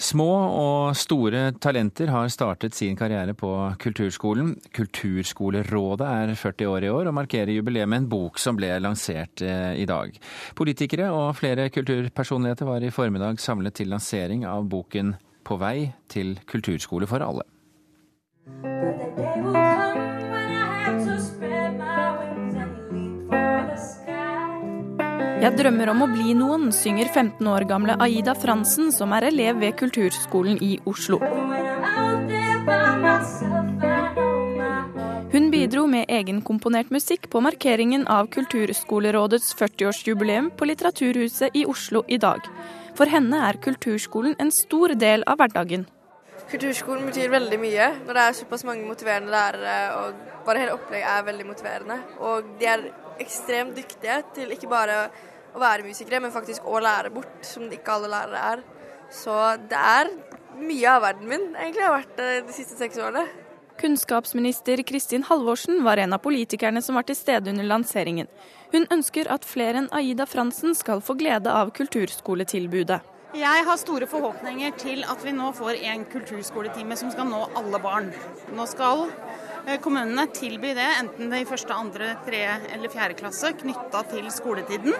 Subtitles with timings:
[0.00, 3.50] Små og store talenter har startet sin karriere på
[3.82, 4.54] kulturskolen.
[4.72, 9.44] Kulturskolerådet er 40 år i år og markerer jubileet med en bok som ble lansert
[9.44, 10.16] eh, i dag.
[10.56, 16.38] Politikere og flere kulturpersonligheter var i formiddag samlet til lansering av boken På vei til
[16.48, 17.44] kulturskole for alle.
[25.40, 29.56] Jeg drømmer om å bli noen, synger 15 år gamle Aida Fransen, som er elev
[29.62, 31.16] ved Kulturskolen i Oslo.
[35.32, 42.20] Hun bidro med egenkomponert musikk på markeringen av Kulturskolerådets 40-årsjubileum på Litteraturhuset i Oslo i
[42.20, 42.44] dag.
[42.98, 45.88] For henne er kulturskolen en stor del av hverdagen.
[46.50, 51.12] Kulturskolen betyr veldig mye når det er såpass mange motiverende lærere, og bare hele opplegget
[51.16, 52.00] er veldig motiverende.
[52.28, 52.88] Og de er
[53.22, 55.04] ekstremt dyktige til ikke bare
[55.54, 58.64] å være musikere, men faktisk å lære bort, som ikke alle lærere er.
[59.10, 59.36] Så
[59.70, 60.10] det er
[60.60, 63.26] mye av verden min egentlig har vært de siste seks årene.
[63.80, 68.28] Kunnskapsminister Kristin Halvorsen var en av politikerne som var til stede under lanseringen.
[68.74, 73.00] Hun ønsker at flere enn Aida Fransen skal få glede av kulturskoletilbudet.
[73.40, 77.78] Jeg har store forhåpninger til at vi nå får en kulturskoletime som skal nå alle
[77.80, 78.08] barn.
[78.52, 82.42] Nå skal eh, kommunene tilby det, enten det i første, andre, tre
[82.74, 84.98] eller fjerde klasse, knytta til skoletiden.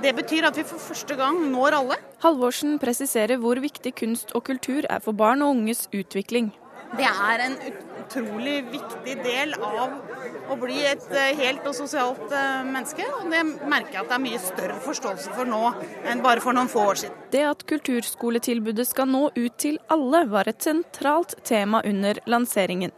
[0.00, 2.00] Det betyr at vi for første gang når alle.
[2.24, 6.50] Halvorsen presiserer hvor viktig kunst og kultur er for barn og unges utvikling.
[6.96, 9.92] Det er en utrolig viktig del av
[10.50, 13.04] å bli et eh, helt og sosialt eh, menneske.
[13.20, 15.60] og Det merker jeg at det er mye større forståelse for nå
[16.10, 17.20] enn bare for noen få år siden.
[17.30, 22.96] Det at kulturskoletilbudet skal nå ut til alle, var et sentralt tema under lanseringen.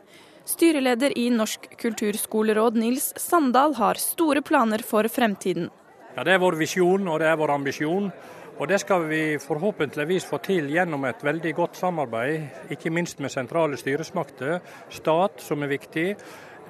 [0.49, 5.69] Styreleder i Norsk kulturskoleråd Nils Sandal har store planer for fremtiden.
[6.13, 8.11] Ja, Det er vår visjon og det er vår ambisjon.
[8.59, 13.31] Og Det skal vi forhåpentligvis få til gjennom et veldig godt samarbeid, ikke minst med
[13.31, 16.17] sentrale styresmakter, stat som er viktig,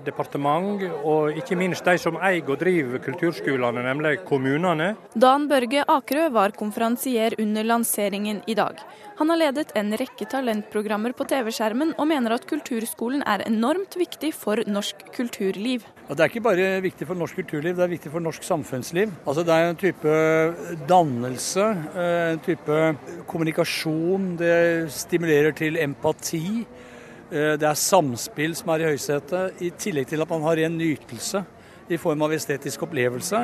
[0.05, 4.93] departement og ikke minst de som eier og driver kulturskolene, nemlig kommunene.
[5.15, 8.81] Dan Børge Akerø var konferansier under lanseringen i dag.
[9.19, 14.33] Han har ledet en rekke talentprogrammer på TV-skjermen, og mener at kulturskolen er enormt viktig
[14.35, 15.85] for norsk kulturliv.
[16.09, 19.13] Det er ikke bare viktig for norsk kulturliv, det er viktig for norsk samfunnsliv.
[19.27, 20.17] Altså Det er en type
[20.89, 21.69] dannelse,
[22.33, 22.81] en type
[23.31, 24.37] kommunikasjon.
[24.41, 26.67] Det stimulerer til empati.
[27.33, 30.77] Eh, det er samspill som er i høysetet, i tillegg til at man har ren
[30.77, 31.41] nytelse
[31.89, 33.41] i form av estetisk opplevelse.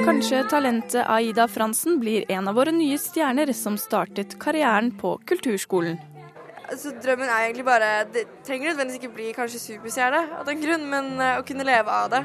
[0.00, 6.00] Kanskje talentet Aida Fransen blir en av våre nye stjerner som startet karrieren på kulturskolen.
[6.70, 10.86] Altså, drømmen er egentlig bare Det trenger nødvendigvis ikke bli kanskje superstjerne av den grunn,
[10.88, 12.22] men uh, å kunne leve av det.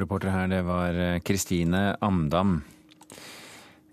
[0.00, 2.60] Reporter her, det var eh, Kristine Amdam.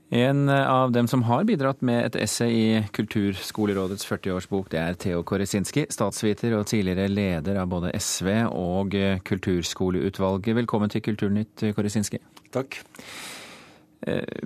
[0.10, 5.00] En eh, av dem som har bidratt med et essay i Kulturskolerådets 40-årsbok, det er
[5.00, 10.56] Theo Koresinski, statsviter og tidligere leder av både SV og eh, Kulturskoleutvalget.
[10.62, 12.22] Velkommen til Kulturnytt, Koresinski.
[12.54, 12.81] Takk.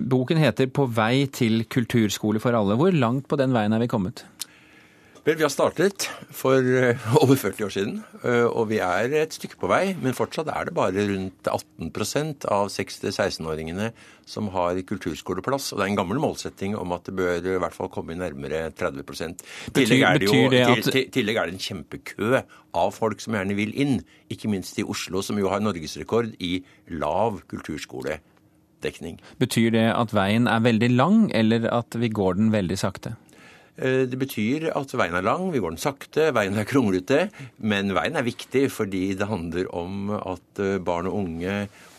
[0.02, 2.74] Boken heter 'På vei til kulturskole for alle'.
[2.74, 4.24] Hvor langt på den veien er vi kommet?
[5.24, 6.04] Vel, Vi har startet
[6.36, 7.94] for eh, over 40 år siden,
[8.28, 9.94] eh, og vi er et stykke på vei.
[9.96, 13.88] Men fortsatt er det bare rundt 18 av 6-16-åringene
[14.28, 15.70] som har kulturskoleplass.
[15.72, 18.66] Og det er en gammel målsetting om at det bør i hvert fall komme nærmere
[18.76, 19.40] 30
[19.72, 20.92] tillegg er det jo, det at...
[21.16, 22.44] tillegg er det en kjempekø
[22.76, 24.02] av folk som gjerne vil inn.
[24.28, 26.58] Ikke minst i Oslo, som jo har norgesrekord i
[27.00, 29.22] lav kulturskoledekning.
[29.40, 33.16] Betyr det at veien er veldig lang, eller at vi går den veldig sakte?
[33.76, 37.26] Eh, det betyr at veien er lang, vi går den sakte, veien er kronglete.
[37.58, 41.56] Men veien er viktig fordi det handler om at eh, barn og unge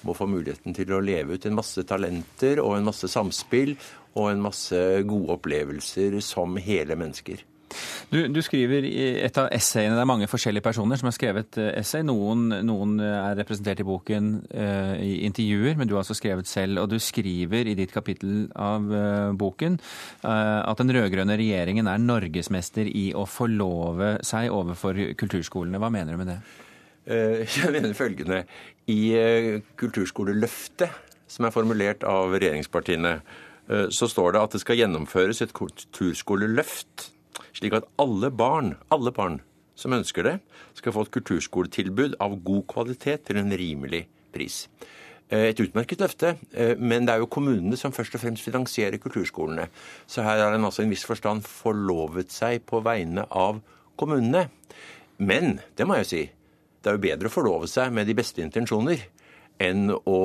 [0.07, 3.75] må få muligheten til å leve ut en masse talenter og en masse samspill
[4.15, 7.43] og en masse gode opplevelser som hele mennesker.
[8.11, 11.57] Du, du, skriver i et av essayene, Det er mange forskjellige personer som har skrevet
[11.61, 12.03] eh, essay.
[12.05, 16.83] Noen, noen er representert i boken uh, i intervjuer, men du har altså skrevet selv.
[16.83, 19.79] Og du skriver i ditt kapittel av uh, boken
[20.23, 25.81] uh, at den rød-grønne regjeringen er norgesmester i å forlove seg overfor kulturskolene.
[25.81, 26.39] Hva mener du med det?
[27.05, 28.39] Jeg mener følgende.
[28.89, 30.93] I Kulturskoleløftet,
[31.29, 33.19] som er formulert av regjeringspartiene,
[33.93, 37.07] så står det at det skal gjennomføres et kulturskoleløft
[37.55, 39.39] slik at alle barn, alle barn
[39.79, 40.35] som ønsker det,
[40.75, 44.05] skal få et kulturskoletilbud av god kvalitet til en rimelig
[44.35, 44.65] pris.
[45.29, 49.01] Eh, et utmerket løfte, eh, men det er jo kommunene som først og fremst finansierer
[49.01, 49.67] kulturskolene.
[50.07, 53.61] Så her har en altså i en viss forstand forlovet seg på vegne av
[53.97, 54.49] kommunene.
[55.17, 56.23] Men det må jeg jo si,
[56.81, 59.07] det er jo bedre å forlove seg med de beste intensjoner
[59.63, 60.19] enn å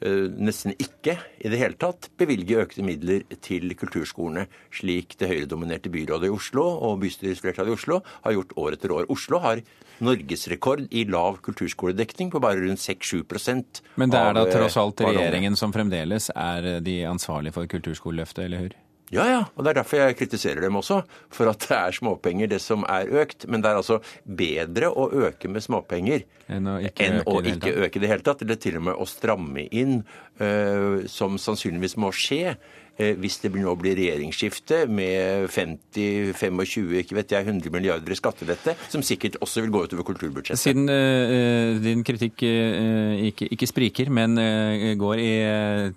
[0.00, 6.30] nesten ikke i det hele tatt bevilge økte midler til kulturskolene, slik det høyredominerte byrådet
[6.30, 9.08] i Oslo og bystyresflertallet i Oslo har gjort år etter år.
[9.10, 9.62] Oslo har
[10.04, 15.58] norgesrekord i lav kulturskoledekning på bare rundt 6-7% Men det er da tross alt regjeringen
[15.58, 18.78] som fremdeles er de ansvarlige for kulturskoleløftet, eller hur?
[19.14, 19.42] Ja, ja.
[19.56, 21.00] Og det er derfor jeg kritiserer dem også.
[21.32, 23.46] For at det er småpenger, det som er økt.
[23.48, 27.42] Men det er altså bedre å øke med småpenger enn å ikke, enn øke, å
[27.52, 28.44] ikke øke i det hele tatt.
[28.44, 30.02] Eller til og med å stramme inn,
[30.42, 32.58] uh, som sannsynligvis må skje
[32.98, 39.04] hvis det nå blir regjeringsskifte med 50-25, ikke vet jeg, 100 milliarder i skattelette, som
[39.06, 40.62] sikkert også vil gå utover kulturbudsjettet.
[40.62, 45.30] Siden uh, din kritikk uh, ikke, ikke, spriker, men uh, går i,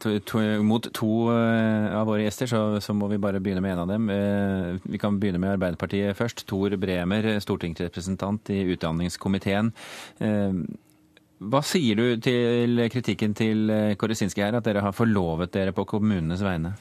[0.01, 3.83] to, to, mot to av våre gjester, så, så, må vi bare begynne med en
[3.83, 4.09] av dem.
[4.83, 6.45] vi kan begynne med Arbeiderpartiet først.
[6.49, 9.71] Tor Bremer, stortingsrepresentant i utdanningskomiteen.
[11.41, 16.43] Hva sier du til kritikken til Koresinski her, at dere har forlovet dere på kommunenes
[16.45, 16.75] vegne?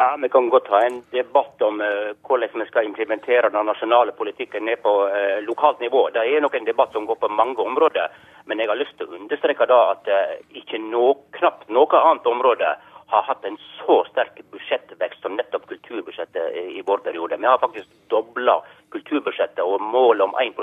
[0.00, 4.12] Ja, Vi kan godt ha en debatt om uh, hvordan vi skal implementere den nasjonale
[4.14, 6.04] politikken ned på uh, lokalt nivå.
[6.14, 8.14] Det er nok en debatt som går på mange områder.
[8.46, 12.30] Men jeg har lyst til å understreke da at uh, ikke no, knapt noe annet
[12.30, 12.76] område
[13.08, 17.38] har hatt en så sterk budsjettvekst som nettopp kulturbudsjettet i vår periode.
[17.40, 18.58] Vi har faktisk dobla
[18.92, 20.54] kulturbudsjettet, og målet om 1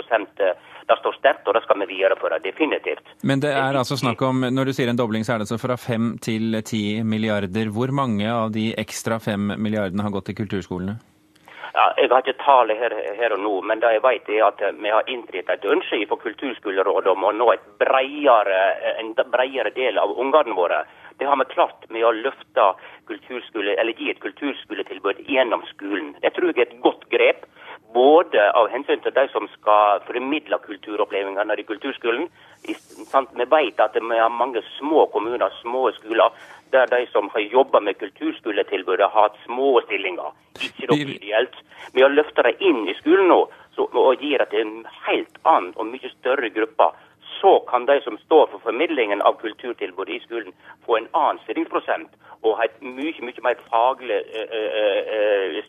[0.86, 2.40] det står sterkt, og det skal vi videreføre.
[2.44, 3.10] Definitivt.
[3.24, 5.58] Men det er altså snakk om, når du sier en dobling, så er det altså
[5.62, 7.74] fra 5 til 10 milliarder.
[7.74, 11.00] Hvor mange av de ekstra 5 milliardene har gått til kulturskolene?
[11.76, 14.62] Ja, jeg har ikke tallet her, her, og nå, men det jeg vet er at
[14.80, 17.50] vi har innfridd et ønske fra Kulturskolerådet om å nå
[17.82, 18.60] bredere,
[19.02, 20.86] en bredere del av ungene våre.
[21.18, 22.64] Det har vi klart med å løfte
[23.08, 26.14] kulturskole, eller gi et kulturskoletilbud gjennom skolen.
[26.22, 27.46] Det tror jeg er et godt grep.
[27.96, 32.28] Både av hensyn til de som skal formidle kulturopplevelsene i kulturskolen.
[32.68, 36.36] Vi vet at vi har mange små kommuner, små skoler,
[36.76, 40.36] der de som har jobba med kulturskoletilbudet, har hatt små stillinger.
[40.60, 41.56] Ikke noe ideelt.
[41.96, 43.46] Vi har løfta dem inn i skolen nå
[43.86, 46.92] og gir det til en helt annen og mye større gruppe
[47.42, 50.54] så kan de som står for formidlingen av kulturtilbudet i skolen,
[50.86, 52.12] få en annen stillingsprosent
[52.46, 54.18] og ha et mye mye mer faglig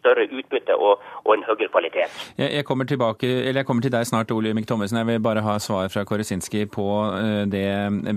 [0.00, 2.18] større utbytte og, og, en høyere kvalitet.
[2.38, 5.00] Jeg, jeg, kommer tilbake, jeg kommer til deg snart, Olemic Thommessen.
[5.00, 6.86] Jeg vil bare ha svar fra Koresinski på
[7.52, 7.66] det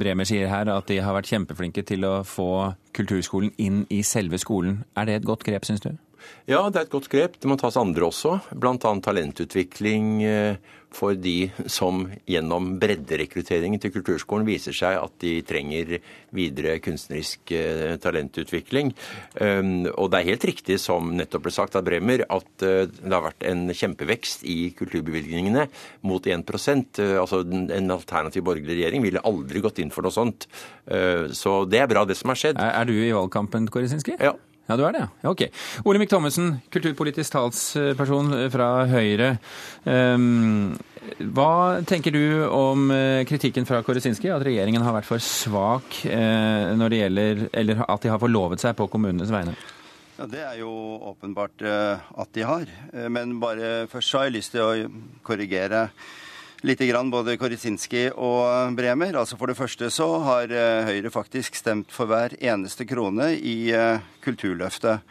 [0.02, 2.52] Bremer sier her, at de har vært kjempeflinke til å få
[2.96, 4.84] kulturskolen inn i selve skolen.
[4.98, 5.94] Er det et godt grep, syns du?
[6.50, 7.40] Ja, det er et godt grep.
[7.40, 8.40] Det må tas andre også.
[8.56, 8.76] Bl.a.
[8.78, 10.24] talentutvikling
[10.94, 16.00] for de som gjennom bredderekrutteringen til kulturskolen viser seg at de trenger
[16.36, 18.92] videre kunstnerisk eh, talentutvikling.
[19.40, 23.14] Um, og det er helt riktig som nettopp ble sagt av Bremer, at eh, det
[23.14, 25.68] har vært en kjempevekst i kulturbevilgningene
[26.10, 30.48] mot 1 uh, Altså en alternativ borgerlig regjering ville aldri gått inn for noe sånt.
[31.38, 32.60] Så det er bra, det som har skjedd.
[32.60, 34.16] Er, du i valgkampen, Korisinski?
[34.18, 34.34] Ja.
[34.70, 35.30] Ja, du er det, ja.
[35.32, 35.48] Ok.
[35.90, 39.32] Olemic Thommessen, kulturpolitisk talsperson fra Høyre.
[39.82, 40.76] Um,
[41.34, 46.70] hva tenker du om eh, kritikken fra Koresinski, at regjeringen har vært for svak uh,
[46.78, 49.58] når det gjelder Eller at de har forlovet seg på kommunenes vegne?
[50.20, 50.70] Ja, Det er jo
[51.16, 52.70] åpenbart at de har.
[53.10, 54.90] Men bare først så har jeg lyst til å
[55.26, 55.88] korrigere
[56.62, 59.16] lite grann både Korizinski og Bremer.
[59.20, 63.72] Altså For det første så har eh, Høyre faktisk stemt for hver eneste krone i
[63.76, 65.06] eh, Kulturløftet.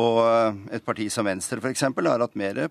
[0.00, 1.86] Og eh, et parti som Venstre f.eks.
[1.88, 2.66] har hatt mer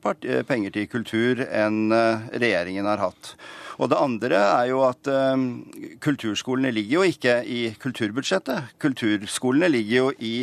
[0.48, 3.34] penger til kultur enn regjeringen har hatt.
[3.80, 5.08] Og det andre er jo at
[6.04, 8.74] kulturskolene ligger jo ikke i kulturbudsjettet.
[8.84, 10.34] Kulturskolene ligger jo i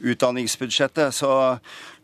[0.00, 1.12] utdanningsbudsjettet.
[1.12, 1.30] Så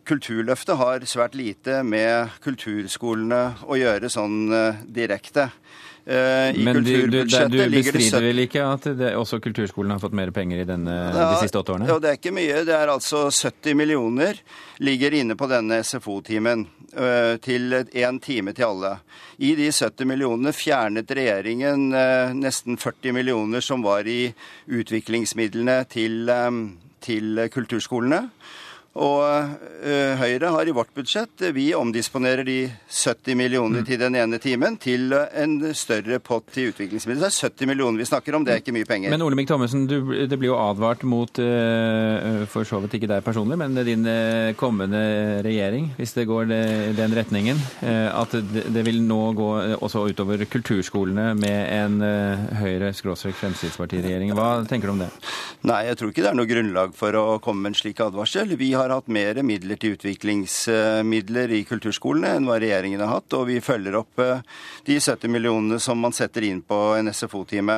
[0.04, 5.48] Kulturløftet har svært lite med kulturskolene å gjøre sånn uh, direkte.
[6.04, 10.28] I Men du, du, du bestrider vel ikke at det, også kulturskolen har fått mer
[10.36, 11.88] penger i denne, ja, de siste åtte årene?
[11.88, 12.58] Ja, det er ikke mye.
[12.68, 14.36] Det er altså 70 millioner
[14.84, 16.66] ligger inne på denne SFO-timen.
[16.94, 18.90] Uh, til én time til alle.
[19.40, 21.88] I de 70 millionene fjernet regjeringen
[22.38, 24.28] nesten 40 millioner som var i
[24.68, 26.30] utviklingsmidlene til,
[27.02, 28.20] til kulturskolene.
[28.94, 33.86] Og uh, Høyre har i vårt budsjett Vi omdisponerer de 70 millioner mm.
[33.88, 37.24] til den ene timen til en større pott til utviklingsmidler.
[37.24, 39.10] Det er 70 millioner vi snakker om, det er ikke mye penger.
[39.10, 39.96] Men Olemic Thommessen, du,
[40.28, 41.40] det blir jo advart mot,
[42.52, 44.06] for så vidt ikke deg personlig, men din
[44.60, 45.00] kommende
[45.44, 46.50] regjering, hvis det går
[46.98, 51.98] den retningen, at det, det, vil nå gå også utover kulturskolene med en
[52.60, 54.34] Høyre-Fremskrittsparti-regjering.
[54.36, 55.10] Hva tenker du om det?
[55.64, 58.52] Nei, jeg tror ikke det er noe grunnlag for å komme med en slik advarsel.
[58.60, 63.30] Vi har har hatt mer midler til utviklingsmidler i kulturskolene enn hva regjeringen har hatt,
[63.36, 64.42] og vi følger opp eh,
[64.86, 67.76] de 70 millionene som man setter inn på en SFO-time.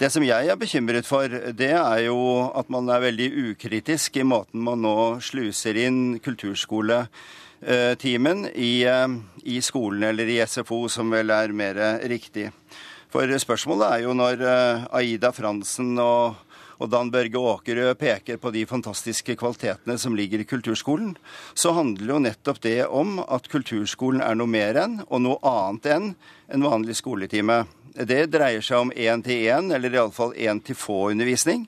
[0.00, 2.18] Det som jeg er bekymret for, det er jo
[2.50, 9.08] at man er veldig ukritisk i måten man nå sluser inn kulturskoletimen i, eh,
[9.54, 11.74] i skolen, eller i SFO, som vel er mer
[12.10, 12.46] riktig.
[13.10, 16.36] For spørsmålet er jo når eh, Aida Fransen og
[16.80, 21.12] og Dan Børge Åkerø peker på de fantastiske kvalitetene som ligger i kulturskolen,
[21.54, 25.90] så handler jo nettopp det om at kulturskolen er noe mer enn, og noe annet
[25.92, 26.10] enn,
[26.50, 27.62] en vanlig skoletime.
[27.94, 31.66] Det dreier seg om én-til-én, eller iallfall én-til-få-undervisning.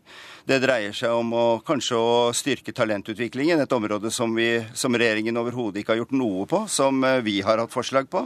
[0.49, 5.39] Det dreier seg om å kanskje å styrke talentutviklingen, et område som, vi, som regjeringen
[5.39, 8.25] overhodet ikke har gjort noe på, som eh, vi har hatt forslag på.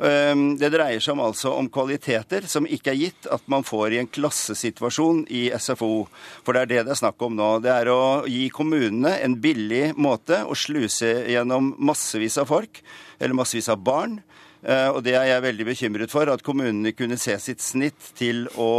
[0.00, 3.92] Ehm, det dreier seg om, altså om kvaliteter som ikke er gitt at man får
[3.92, 6.06] i en klassesituasjon i SFO.
[6.46, 7.50] For det er det det er snakk om nå.
[7.64, 12.82] Det er å gi kommunene en billig måte å sluse gjennom massevis av folk,
[13.20, 14.20] eller massevis av barn.
[14.62, 18.46] Eh, og det er jeg veldig bekymret for, at kommunene kunne se sitt snitt til
[18.54, 18.70] å,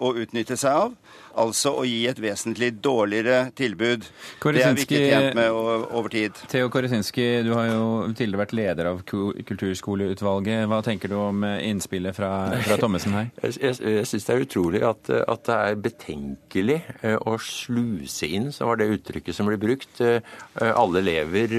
[0.00, 0.94] å utnytte seg av
[1.38, 4.06] altså å gi et vesentlig dårligere tilbud.
[4.42, 6.38] Det er vi ikke tjent med over tid.
[6.50, 10.66] Theo Koresinski, du har jo tidligere vært leder av Kulturskoleutvalget.
[10.70, 12.32] Hva tenker du om eh, innspillet fra,
[12.66, 13.30] fra Thommessen her?
[13.44, 18.30] Jeg, jeg, jeg syns det er utrolig at, at, det er betenkelig eh, å sluse
[18.30, 20.22] inn, som var det uttrykket som ble brukt, eh,
[20.70, 21.52] alle elever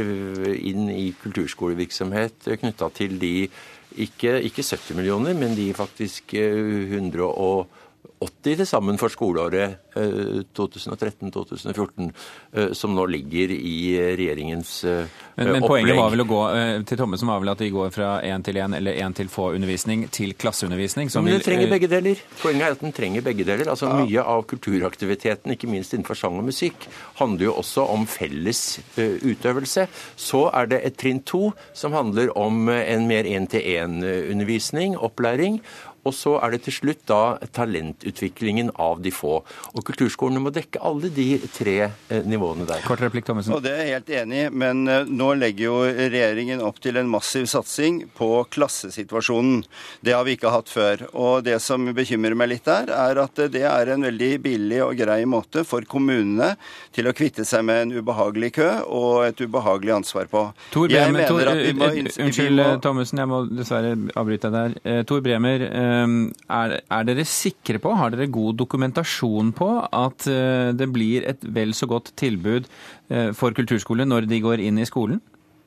[0.55, 3.36] inn i kulturskolevirksomhet knytta til de
[4.00, 7.80] ikke, ikke 70 millioner, men de faktisk 100 og
[8.22, 12.12] 80 til sammen for skoleåret 2013-2014,
[12.53, 16.41] eh, eh, som nå ligger i regjeringens men, men, men poenget var vel å gå
[16.88, 20.05] til Thommessen var vel at de går fra én til én eller én til få-undervisning
[20.13, 21.10] til klasseundervisning?
[21.22, 22.22] men den trenger begge deler.
[22.41, 23.72] Poenget er at den trenger begge deler.
[23.74, 23.98] Altså ja.
[24.01, 26.88] Mye av kulturaktiviteten, ikke minst innenfor sang og musikk,
[27.20, 28.62] handler jo også om felles
[28.98, 29.88] utøvelse.
[30.20, 31.43] Så er det et trinn to
[31.77, 35.62] som handler om en mer én-til-én-undervisning, opplæring.
[36.08, 39.39] Og så er det til slutt da talentutviklingen av de få.
[39.75, 42.81] Og kulturskolene må dekke alle de tre eh, nivåene der.
[42.88, 43.53] Kort replikk, Thommessen.
[43.55, 46.98] Og Det er jeg helt enig i, men eh, nå legger jo regjeringen opp til
[46.98, 49.62] en massiv satsing på klassesituasjonen.
[50.01, 51.05] Det har vi ikke hatt før.
[51.13, 54.96] Og det som bekymrer meg litt der, er at det er en veldig billig og
[55.00, 56.55] grei måte for kommunene
[56.96, 60.48] til å kvitte seg med en ubehagelig kø og et ubehagelig ansvar på.
[60.74, 65.05] Tor Bremer, Tor, unnskyld, Thommessen, jeg må dessverre avbryte deg der.
[65.08, 70.88] Tor Bremer, er, er, dere sikre på, har dere god dokumentasjon på, at eh, det
[70.93, 72.69] blir et vel så godt tilbud
[73.10, 75.21] eh, for kulturskole når de går inn i skolen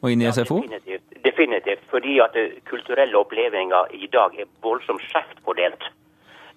[0.04, 0.60] og inn i SFO?
[0.62, 1.20] Ja, definitivt.
[1.24, 1.84] definitivt.
[1.90, 5.88] Fordi at eh, kulturelle opplevelser i dag er voldsomt skjevt fordelt.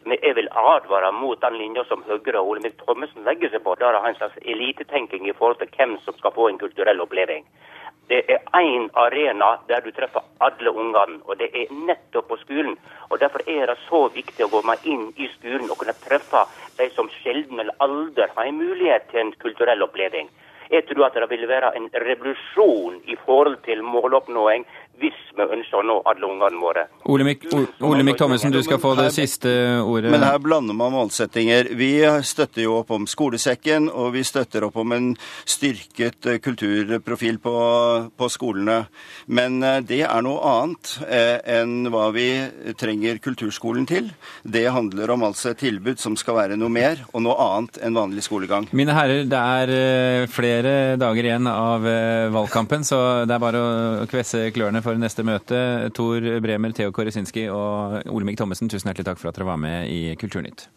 [0.08, 3.76] Men jeg vil advare mot den linja som Høyre og Olemic Thommessen legger seg på.
[3.80, 7.44] Der har en slags elitetenking i forhold til hvem som skal få en kulturell oppleving.
[8.08, 12.78] Det er én arena der du treffer alle ungene, og det er nettopp på skolen.
[13.10, 16.46] Og Derfor er det så viktig å gå meg inn i skolen og kunne treffe
[16.78, 20.30] de som sjelden eller aldri har en mulighet til en kulturell oppleving.
[20.72, 24.66] Jeg tror at det vil være en revolusjon i forhold til måloppnåing
[25.02, 26.86] hvis vi ønsker å nå alle ungene våre.
[27.08, 29.52] Olemic Thommessen, du skal få det siste
[29.84, 30.12] ordet.
[30.14, 31.72] Men her blander man målsettinger.
[31.78, 31.92] Vi
[32.26, 35.12] støtter jo opp om skolesekken, og vi støtter opp om en
[35.46, 37.56] styrket eh, kulturprofil på,
[38.18, 38.80] på skolene.
[39.30, 42.28] Men eh, det er noe annet eh, enn hva vi
[42.80, 44.10] trenger kulturskolen til.
[44.44, 47.98] Det handler om altså et tilbud som skal være noe mer, og noe annet enn
[47.98, 48.70] vanlig skolegang.
[48.78, 51.86] Mine herrer, det er flere dager igjen av
[52.34, 55.60] valgkampen, så det er bare å kvesse klørne for neste møte.
[55.98, 59.92] Tor Bremer, Theo Koresinski og Olemic Thommessen, tusen hjertelig takk for at dere var med
[59.92, 60.70] i Kulturnytt.